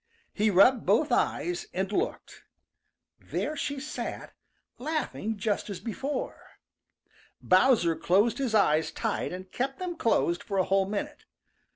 He 0.33 0.49
rubbed 0.49 0.83
both 0.83 1.11
eyes 1.11 1.67
and 1.75 1.91
looked. 1.91 2.41
There 3.19 3.55
she 3.55 3.79
sat, 3.79 4.33
laughing 4.79 5.37
just 5.37 5.69
as 5.69 5.79
before. 5.79 6.53
Bowser 7.39 7.95
closed 7.95 8.39
his 8.39 8.55
eyes 8.55 8.89
tight 8.89 9.31
and 9.31 9.51
kept 9.51 9.77
them 9.77 9.95
closed 9.95 10.41
for 10.41 10.57
a 10.57 10.63
whole 10.63 10.87
minute. 10.87 11.25